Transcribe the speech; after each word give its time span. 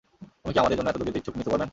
তুমি 0.41 0.53
কি 0.55 0.59
আমাদের 0.61 0.77
জন্য 0.77 0.89
এতদূর 0.91 1.07
যেতে 1.09 1.19
ইচ্ছুক, 1.19 1.35
মিস 1.37 1.45
হুবারম্যান? 1.47 1.69